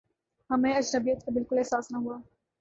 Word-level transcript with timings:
ہمیں 0.49 0.73
اجنبیت 0.73 1.25
کا 1.25 1.31
بالکل 1.31 1.57
احساس 1.57 1.91
نہ 1.91 1.97
ہوا 1.97 2.17